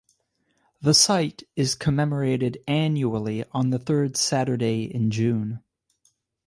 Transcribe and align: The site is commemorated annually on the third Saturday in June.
The 0.81 0.95
site 0.95 1.43
is 1.55 1.75
commemorated 1.75 2.57
annually 2.67 3.45
on 3.51 3.69
the 3.69 3.77
third 3.77 4.17
Saturday 4.17 4.85
in 4.85 5.11
June. 5.11 5.61